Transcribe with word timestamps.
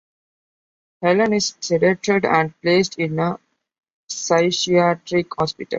Helen 1.03 1.31
is 1.33 1.51
sedated 1.61 2.25
and 2.25 2.59
placed 2.63 2.97
in 2.97 3.19
a 3.19 3.37
psychiatric 4.09 5.27
hospital. 5.37 5.69